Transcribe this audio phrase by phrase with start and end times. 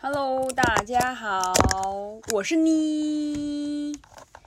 [0.00, 1.52] Hello，大家好，
[2.32, 3.92] 我是妮。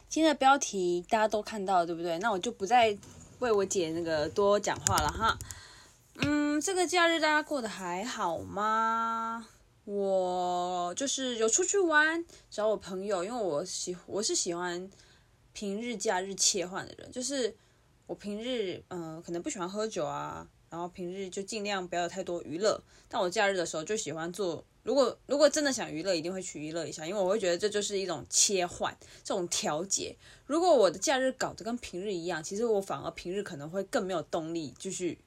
[0.07, 2.17] 今天的标题大家都看到了，对不对？
[2.19, 2.97] 那我就不再
[3.39, 5.37] 为我姐那个多讲话了哈。
[6.15, 9.45] 嗯，这个假日大家过得还好吗？
[9.83, 14.89] 我就是有出去玩，找我朋友，因为我喜我是喜欢
[15.51, 17.53] 平日假日切换的人，就是
[18.07, 30.15] 我平日嗯、可能不喜欢喝酒啊，然后平日就尽量不要有太多娱乐，但我假日的时候就喜欢做，如果如果真的想娱乐，一定会去娱乐一下，因为我会觉得这就是一种切换，这种调节。
[30.47, 35.19] 如果我的假日搞得跟平日一样，其实我反而平日可能会更没有动力继续。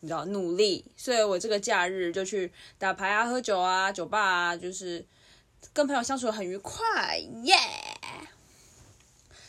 [0.00, 5.04] 你知道努力，所以我这个假日就去打牌啊、喝酒啊、酒吧啊，就是
[5.72, 7.54] 跟朋友相处很愉快，耶、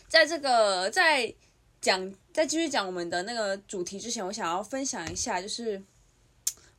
[0.08, 1.32] 在这个在
[1.88, 5.82] 讲在继续讲我们的那个主题之前，我想要分享一下，就是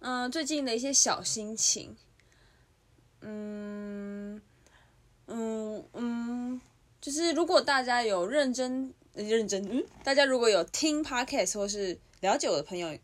[0.00, 1.96] 嗯、最近的一些小心情，
[3.22, 4.38] 嗯
[5.26, 6.60] 嗯嗯，
[7.00, 12.98] 就是如果大家有认真认真，嗯，大家如果有听 podcast 或是了解我的朋友。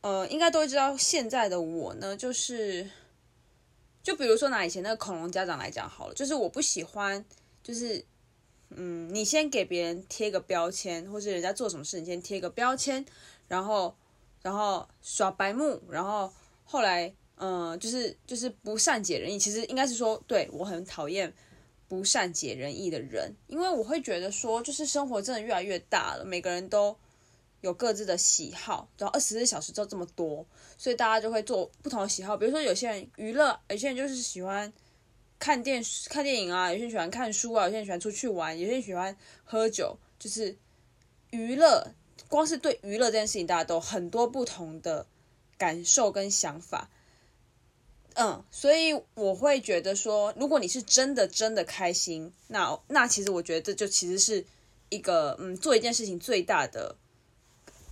[0.00, 2.90] 呃，应该都会知道，现在的我呢，就是，
[4.02, 7.24] 就比如说拿以前那个恐龙家长来讲好了，就是我不喜欢，
[7.62, 8.04] 就是，
[8.76, 13.04] 嗯，你先给别人贴个标签，或是人家做什么事，你先贴个标签，
[13.48, 13.94] 然后，
[14.42, 16.32] 然后耍白目，然后
[16.64, 19.38] 后来，嗯、呃，就是就是不善解人意。
[19.38, 21.32] 其实应该是说，对，我很讨厌
[21.88, 26.96] 不善解人意的人，因为我会觉得说，就是生活真的越来越大了，每个人都。
[27.60, 32.36] 有各自的喜好，然后二十四小时就这么多，所以大家就会做不同的喜好。
[32.36, 34.70] 比如说，有些人娱乐，有些人就是喜欢
[35.38, 39.98] 看电视、看电影啊；有些人喜欢看书啊；有些人喜欢出去玩；有些人喜欢喝酒。
[40.18, 40.56] 就是
[41.30, 41.92] 娱乐，
[42.28, 45.06] 光是对娱乐这件事情，大家都很多不同的
[45.58, 46.88] 感受跟想法。
[48.14, 54.44] 嗯，所以我会觉得说，如果你是真的真的开心，那那其实我觉得这就其实是
[54.88, 56.96] 一个嗯，做一件事情最大的。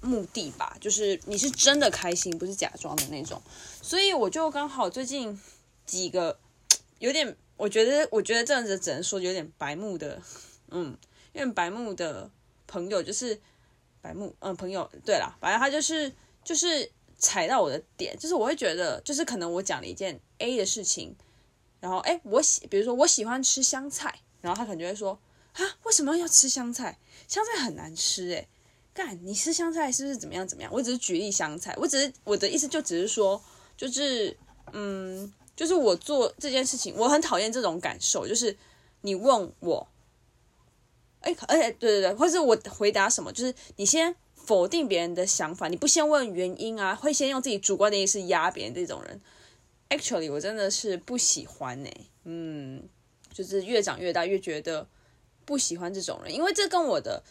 [0.05, 3.41] 目的吧，就是你是真的开心，不是假装的那种。
[3.81, 5.41] 所以我就刚好最近
[5.87, 6.41] 几个
[7.03, 10.23] 有点，我觉得我觉得这样子只能说有点白目的，
[10.71, 10.97] 嗯，
[11.33, 12.31] 因为白目的
[12.69, 13.39] 朋友就是
[14.01, 14.89] 白目，嗯，朋友。
[15.05, 16.13] 对啦，反正他就是
[16.45, 21.17] 就是踩到我的点，就是我会觉得，就是可能我讲了一件 A 的事情，
[21.81, 25.19] 然后诶，我喜，比如说我喜欢吃香菜，然后他可能就会说
[25.55, 26.97] 啊，为什么要吃香菜？
[27.27, 28.49] 香菜很难吃诶。
[28.95, 30.73] 干，你吃香菜是不是怎么样怎么样？
[30.73, 33.43] 我只是举例香菜，我只是我的意思就只是说，
[33.77, 34.37] 就是
[34.73, 38.57] 嗯，就是我做这件事情，我很讨厌这种感受，就是
[39.03, 39.87] 你问我，
[41.21, 49.21] 哎，而且对对对，或是我回答什么，就是你先否定别人的想法，你不先问原因啊，会先用自己主观的意思压别人这种人
[49.91, 51.91] ，actually 我真的是不喜欢呢、
[52.25, 52.83] 嗯，
[53.33, 54.89] 就是越长越大越觉得
[55.45, 57.23] 不喜欢这种人，因为这跟我的。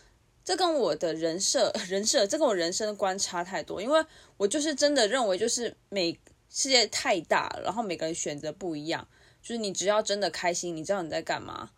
[0.44, 3.80] 这跟我的人设、 人设，这跟我人生观差太多。
[3.80, 4.04] 因为
[4.38, 6.20] 我就是真的认为，就是每
[6.52, 9.08] 世界太大，然后每个人选择不一样。
[9.42, 11.72] 就是你只要真的开心，你知道你在干嘛，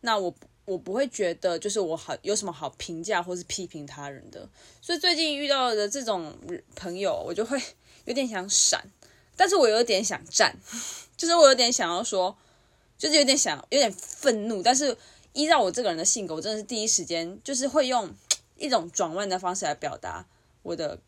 [0.00, 0.34] 那我
[0.64, 4.48] 我不会觉得就是我好有什么好评价或是批评他人的。
[4.80, 6.34] 所以最近遇到的这种
[6.74, 7.60] 朋友，我就会
[8.04, 8.82] 有点想闪，
[9.36, 10.56] 但是我有点想战，
[11.16, 12.38] 就是我有点想要说，
[12.96, 14.96] 就是有点想有点愤怒，但是。
[15.34, 18.14] 依照我这个人的性格，我真的是第一时间就是会用
[18.58, 20.26] 一种转弯的方式来表达
[20.62, 21.00] 我的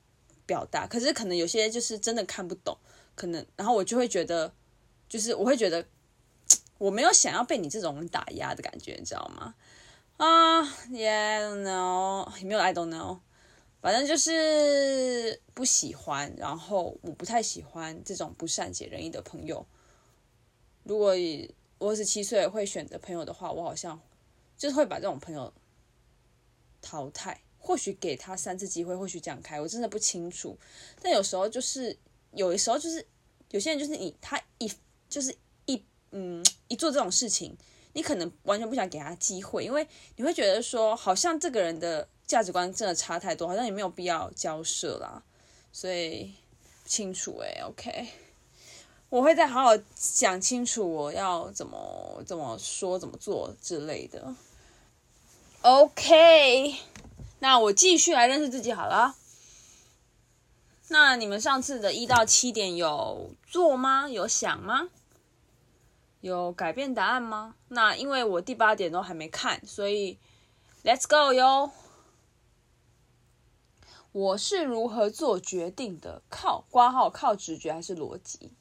[0.47, 0.86] 表达。
[0.86, 2.74] 可是可能有些就是真的看不懂，
[3.14, 4.52] 可能然后我就会觉得，
[5.08, 5.86] 就是我会觉得
[6.78, 9.54] 我没有想要被你这种人打压的感觉，你知道吗？
[10.16, 13.20] 啊、uh,，Yeah，I don't know，没有，I don't know，
[13.80, 16.34] 反正就是不喜欢。
[16.36, 19.66] 然后我不太喜欢这种不善解人意的朋友。
[20.82, 21.14] 如果
[21.78, 24.00] 我二十七岁会选择朋友的话，我好像。
[24.56, 25.53] 就是会把这种朋友
[26.80, 30.56] 淘汰，或许给他三次机会，或许这样开，我真的不清楚。
[31.03, 31.98] 但有时候就是，
[32.34, 33.06] 有的时候就是，
[33.50, 34.71] 有些人就是你他一
[35.09, 35.34] 就是
[35.66, 37.57] 一嗯一做这种事情，
[37.92, 39.86] 你可能完全不想给他机会，因为
[40.16, 45.22] 你会觉得说，好像这个人的价值观真的差太多，好像也没有必要交涉啦。
[45.72, 46.33] 所以
[46.84, 48.09] 清楚诶、，OK。
[49.10, 54.34] 我会再好好想清楚我要怎么怎么说怎么做之类的。
[55.63, 56.75] OK，
[57.39, 59.15] 那我继续来认识自己好了。
[60.89, 64.09] 那你们上次的一到七点有做吗？
[64.09, 64.89] 有想吗？
[66.21, 67.57] 有改变答案吗？
[67.69, 70.19] 那因为我第八点都还没看，所以
[70.83, 71.71] Let's go 哟。
[74.13, 76.22] 我是如何做决定的？
[76.31, 78.53] 靠挂号，靠直觉还是逻辑？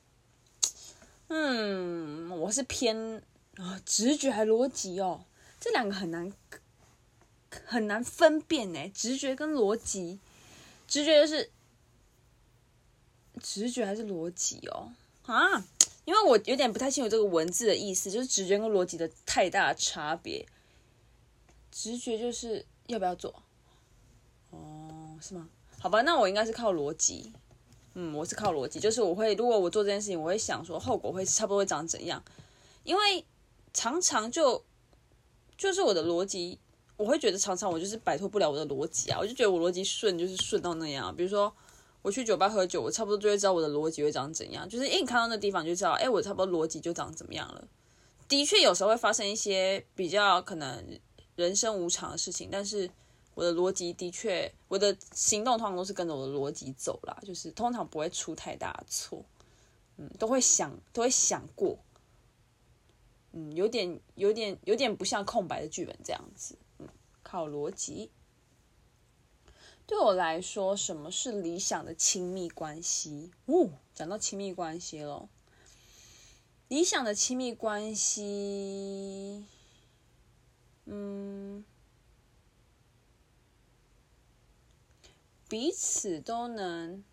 [1.27, 3.21] 嗯，我是偏
[3.57, 5.25] 啊直觉还逻辑哦，
[5.59, 6.33] 这两个很难
[7.65, 8.89] 很难分辨呢。
[8.89, 10.19] 直觉跟逻辑，
[10.87, 11.51] 直觉就是
[13.41, 14.91] 直觉还是逻辑哦
[15.25, 15.65] 啊？
[16.05, 20.45] 因为我有点不太清楚这个文字的意思，就是直觉跟逻辑的太大差别。
[21.71, 23.33] 直觉就是要不要做？
[24.51, 25.47] 哦，是吗？
[25.79, 27.31] 好吧，那我应该是靠逻辑。
[27.95, 32.23] 嗯，我是靠逻辑，就是我会，如果我做这件事情，我会想说后果会差不多会长怎样，
[32.83, 33.23] 因为
[33.71, 34.63] 常常就
[35.57, 36.57] 就是我的逻辑，
[36.97, 41.53] 我会觉得常常我就是摆脱不了我的逻辑啊，我就觉得我逻辑顺就是顺到那样，比如说
[42.03, 47.67] 我去酒吧喝酒，我差不多就会知道我的逻辑会长怎样，就是一看到那地方就知道，哎，我差不多逻辑就长怎么样了。
[48.27, 50.99] 的确有时候会发生一些比较可能
[51.35, 52.87] 人生无常的事情，但是。
[53.35, 59.25] 我的逻辑的确，我的行动通常都是跟着我的逻辑走啦，就是通常不会出太大的错，
[59.97, 61.79] 嗯，都会想，都会想过，
[63.31, 66.87] 嗯，有点，有点，有点不像空白的剧本这样子，嗯，
[67.23, 68.11] 靠逻辑。
[69.85, 73.31] 对我来说，什么是理想的亲密关系？
[73.45, 75.29] 哦，讲到亲密关系了，
[76.67, 79.45] 理想的亲密关系，
[80.85, 81.65] 嗯。
[85.49, 87.03] 彼此都能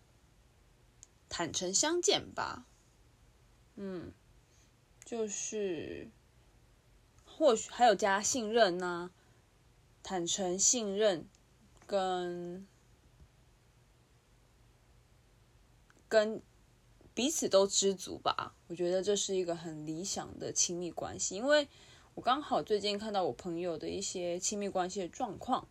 [1.29, 2.65] 坦诚相见吧，
[3.75, 4.11] 嗯，
[5.05, 6.09] 就是
[7.23, 9.11] 或许还有加信任呐、
[10.01, 11.29] 坦诚信任
[11.91, 12.65] 跟
[16.07, 16.41] 跟
[17.13, 18.55] 彼此都知足吧。
[18.67, 21.67] 我觉得这是一个很理想的亲密关系，因为
[22.15, 25.67] 我刚好最近看到我朋友的一些亲密关系的状况，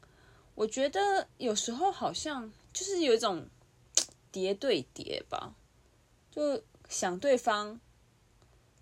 [0.55, 2.53] 我觉得有时候好像。
[2.73, 3.49] 就是有一种
[4.31, 5.57] 叠对叠吧，
[6.31, 7.81] 就想对方，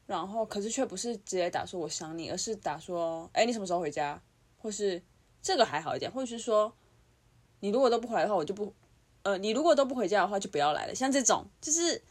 [0.07, 4.23] 然后可是却不是直接打说我想你，而是打说哎，你什么时候回家，
[4.59, 5.03] 或是
[5.41, 6.71] 这个还好一点，或者是说
[7.61, 8.73] 你如果都不回来的话，我就不
[9.23, 10.95] 呃，你如果都不回家的话就不要来了。
[10.95, 12.03] 像这种就是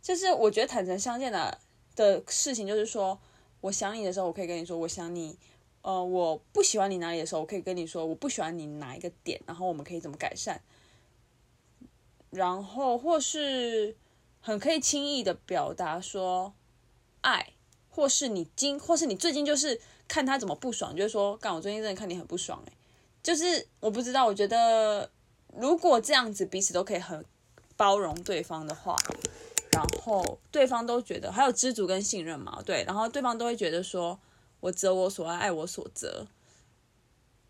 [0.00, 1.58] 就是我觉得坦诚相见的
[1.96, 3.18] 的事情，就是说
[3.60, 5.36] 我想你的时候，我可以跟你说我想你，
[5.82, 10.60] 呃，我不喜欢你哪里的时候，我可以跟你说我不喜欢你哪一个点，然后我们可以怎么改善。
[12.30, 13.96] 然后，或是
[14.40, 16.52] 很可以轻易的表达说
[17.20, 17.52] 爱，
[17.88, 22.72] 或是你今，或是你最近就是看他怎么不爽，就是说，干我最近真的看你很不爽，哎，
[23.24, 25.10] 就是我不知道，我觉得
[25.48, 27.24] 如果这样子彼此都可以很
[27.76, 28.96] 包容对方的话，
[29.72, 34.20] 然后对方都觉得还有知足跟信任嘛，对，然后对方都会觉得说
[34.60, 36.28] 我择我所爱，爱我所择，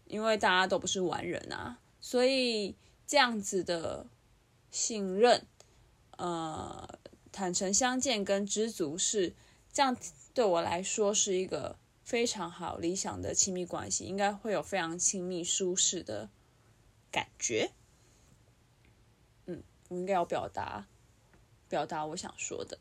[0.06, 2.74] 因为大家都不是完人啊，所以
[3.06, 4.06] 这样子的。
[4.70, 5.46] 信任，
[6.16, 6.98] 呃，
[7.30, 9.32] 坦诚相见跟知足是
[9.72, 9.96] 这样，
[10.34, 16.28] 对我来说是一个非常好理想的亲密关系，应该会有非常亲密舒适的
[17.10, 17.72] 感觉。
[19.46, 20.86] 嗯，我应该要表达
[21.68, 22.78] 表达我想说的。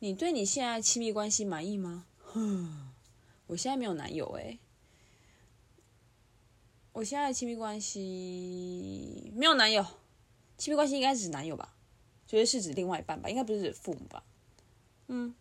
[0.00, 2.06] 你对你现在亲密关系满意吗？
[2.18, 2.92] 哼，
[3.46, 4.58] 我现在没有男友诶，
[6.92, 9.86] 我现在亲密关系没有男友。
[10.58, 11.74] 亲密关系应该是指男友吧，
[12.26, 14.24] 觉得是指另外一半吧，应该不是指父母吧？
[15.08, 15.34] 嗯，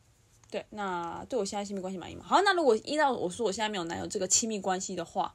[0.51, 0.63] 对。
[0.69, 2.23] 那对我现在亲密关系满意吗？
[2.28, 5.33] 好，那如果依照我说我现在没有男友这个亲密关系的话，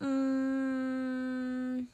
[0.00, 1.86] 嗯，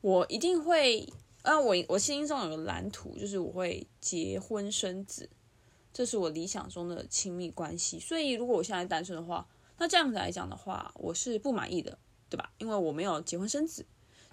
[0.00, 5.28] 我一定会啊，我我心中有个蓝图，就是我会结婚生子，
[5.92, 7.98] 这是我理想中的亲密关系。
[7.98, 12.52] 所以如果我现在单身的话，那这样子来讲的话，我是不满意的，对吧？
[12.58, 13.84] 因为我没有结婚生子。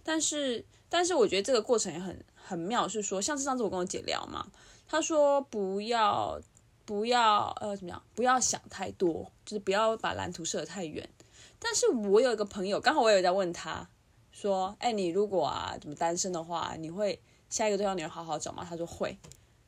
[0.03, 4.47] 但是，但是我觉得这个过程也很很妙，是说，像是上次我跟我姐聊嘛，
[4.87, 6.39] 她说不要
[6.89, 11.07] 不要呃怎么样，不要想太多，就是不要把蓝图设得太远。
[11.59, 13.87] 但是我有一个朋友，刚好我也有在问他，
[14.31, 18.65] 说，哎，你如果啊怎么单身的话，你会下一个对象你会好好找吗？
[18.67, 19.15] 他说会，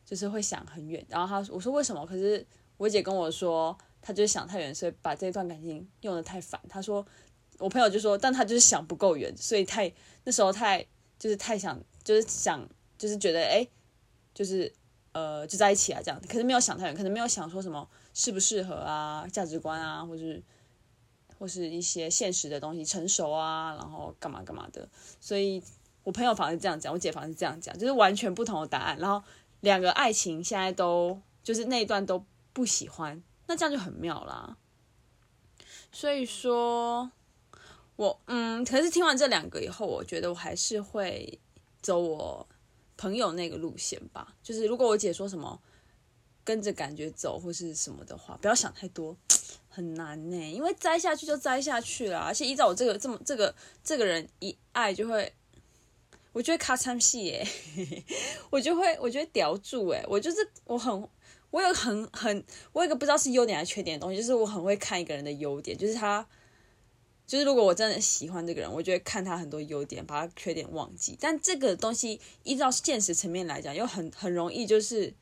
[0.03, 1.05] 就是会想很远。
[1.07, 2.03] 然后他我说为什么？
[2.07, 2.43] 可是
[2.77, 6.59] 我姐跟我说，她就是想太远，所以把这段感情用得太烦。
[6.67, 7.05] 他说。
[7.59, 10.83] 我朋友就说，但他就是想不够远，所以太那时候太
[11.19, 13.67] 就是太想，就是想就是觉得哎，
[14.33, 14.73] 就是
[15.13, 20.41] 呃就在一起啊这样，可是没有想太远，可能没有想说什么适不适合啊，价值观啊，或是
[21.37, 24.87] 或是一些现实的东西成熟啊，然后干嘛干嘛的，
[25.19, 25.61] 所以
[26.03, 29.23] 我朋友反而是这样讲，我姐反而是这样讲，就是完全不同的答案，然后
[29.61, 34.57] 两个爱情现在都就是那一段都不喜欢，那这样就很妙啦，
[35.91, 37.11] 所以说。
[37.97, 41.39] 我嗯，可是听完这两个以后，我觉得我还是会
[41.83, 42.47] 走我
[43.01, 44.35] 朋友那个路线吧。
[44.43, 45.59] 就是如果我姐说什么，
[46.43, 49.17] 跟着感觉走或是什么的话，不要想太多，
[49.67, 50.37] 很难呢。
[50.51, 55.33] 因为栽下去就栽下去了，而且依照我这个这么这个这个人一爱就会，
[56.31, 57.47] 我就会卡惨戏耶，
[58.51, 61.09] 我就会我就会叼住哎，我就是我很
[61.49, 66.27] 我有很很我有一个不知道是优点还是缺点的东西，就是我很会看一个人的优点，就是他。
[67.27, 71.17] 就是如果我真的喜欢这个人，我就会看他很多优点，把他缺点忘记。
[71.19, 75.13] 但这个东西依照现实层面来讲，又很很容易，就是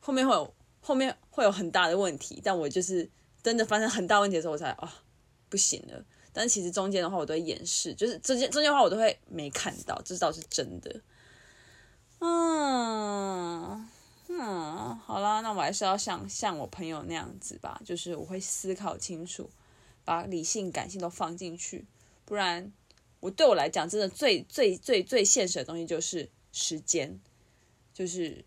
[0.00, 2.40] 后面会有后面会有很大的问题。
[2.42, 3.10] 但我就是
[3.42, 5.02] 真的发生很大问题的时候，我才啊
[5.48, 6.02] 不行了。
[6.32, 11.00] 但其实中间的话，我都会掩饰，就是中间中间的话，我都会没看到，这倒是真的。
[12.20, 13.88] 嗯
[14.28, 19.50] 嗯，好啦，那我还是要像像我朋友那样子吧，就是我会思考清楚。
[20.10, 21.86] 把理性、感性都放进去，
[22.24, 22.72] 不然
[23.20, 27.20] 我对我来讲，真的最最最最现实的东西就是时间，
[27.94, 28.44] 就是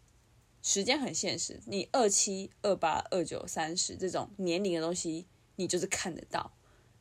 [0.61, 1.61] 时间很现实。
[1.65, 6.51] 你二七、二八、二九、三十这种年龄的东西，你就是看得到，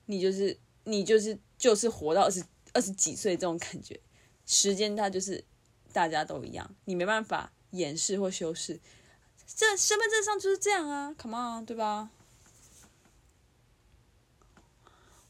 [0.07, 3.99] 你就是你就是就是活到二十二十几岁这种感觉。
[4.47, 5.45] 时间它就是
[5.92, 8.78] 大家都一样，你没办法掩饰或修饰。
[9.45, 12.11] 这身份证上就是这样啊，Come on，对吧？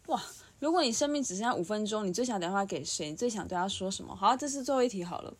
[0.06, 0.22] 哇！
[0.58, 3.10] 如果你生命只剩下五分钟，你最想打电话给谁？
[3.10, 4.14] 你最想对他说什么？
[4.14, 5.36] 好，这是最后一题好了。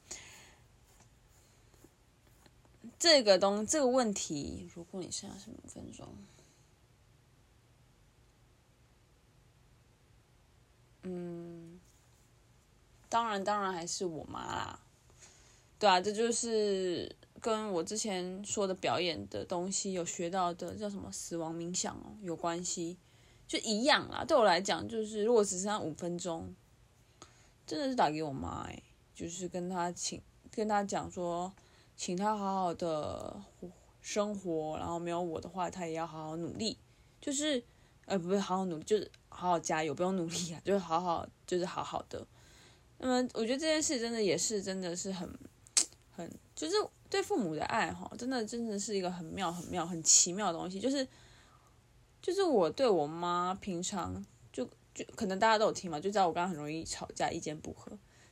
[2.99, 6.09] 这个东这个问题，如果你剩下什么五分钟，
[11.03, 11.81] 嗯，
[13.09, 14.81] 当然当然还是我妈啦。
[15.79, 22.97] 对啊，这就是跟我之前说的表演的东西有学到的，叫什么死亡冥想哦，有关系。
[23.47, 26.55] 就一样啦，对我来讲，就是如果只剩下五分钟，
[27.67, 28.83] 真的是打给我妈哎，
[29.15, 31.53] 就是跟她请，跟她讲说，
[31.95, 33.43] 请她好好的
[34.01, 36.79] 生活，然后没有我的话，她也要好好努力，
[37.21, 37.63] 就是，
[38.07, 42.27] 呃，不是好好努力，就是好好加油，不用努力啊， 就是好好，就是好好的。
[42.99, 45.29] 那么，我觉得这件事真的也是，真的是很，
[46.11, 46.75] 很，就是
[47.11, 51.07] 对父母的爱哈，真的真的是一个很妙、很妙、很奇妙的东西，就是。
[52.23, 54.65] 就是我对我妈平常就
[54.95, 57.91] 就可能大家都有听嘛，就知道我刚刚很容易吵架，意见不合。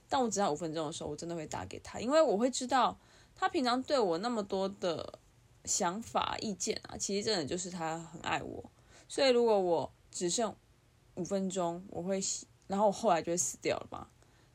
[0.08, 2.96] 但我只要五分钟的时候，我真的会打给她，因为我会知道
[3.34, 5.18] 她平常对我那么多的
[5.64, 8.64] 想法意见啊，其实真的就是她很爱我。
[9.08, 10.54] 所以如果我只剩
[11.14, 12.20] 五分钟，我会，
[12.68, 14.06] 然后我后来就会死掉了嘛。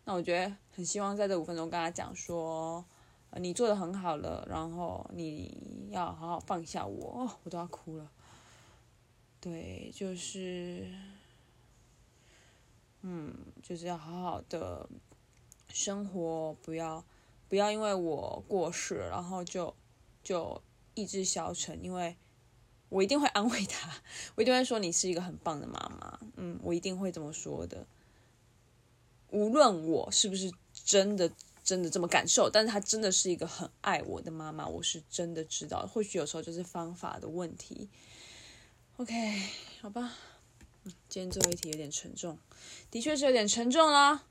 [0.05, 2.83] 那我觉得很希望在这五分钟跟她讲说，
[3.37, 8.11] 你做的很好了，然后你要好好放下我，我都要哭了。
[9.45, 10.87] 对，就是，
[13.03, 14.89] 嗯，就是要好好的
[15.67, 17.05] 生活，不要
[17.47, 19.75] 不要因为我过世，然后就
[20.23, 20.59] 就
[20.95, 21.79] 意志消沉。
[21.83, 22.17] 因为
[22.89, 24.01] 我一定会安慰他，
[24.33, 27.85] 我一定会说你是一个很棒的妈妈，嗯，我一定会这么说的。
[29.29, 31.31] 无论我是不是真的
[31.63, 35.85] 真的这么感受，但是他真的是一个很爱我的妈妈，我是真的知道。
[35.85, 37.87] 或许有时候就是方法的问题。
[38.97, 39.13] OK，
[39.81, 40.13] 好吧，
[40.85, 42.37] 嗯今天最后一题有点沉重，
[42.89, 44.23] 的确是有点沉重啦。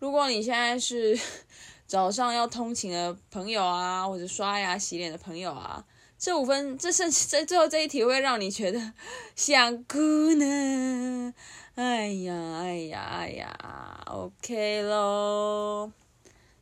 [0.00, 1.16] 如果你现在是
[1.86, 5.86] 早上要通勤的朋友啊，或者刷牙洗脸的朋友啊，
[6.18, 8.94] 这五分这剩这最后这一题会让你觉得
[9.36, 11.32] 想哭呢。
[11.76, 15.92] 哎呀，哎呀，哎呀，OK 喽。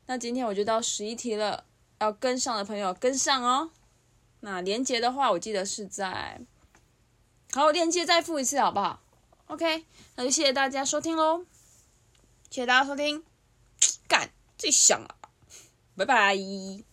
[0.05, 1.65] 那今天我就到十一题了，
[1.99, 3.71] 要跟上的朋友跟上哦。
[4.41, 6.43] 那连接的话，我记得是在。
[7.53, 9.01] 好，链接再复一次，好不好
[9.47, 9.85] ？OK，
[10.17, 11.45] 那就谢谢大家收听喽，
[12.51, 13.25] 谢谢大家收听，
[14.07, 15.17] 干，最响了，
[15.97, 16.88] 拜拜。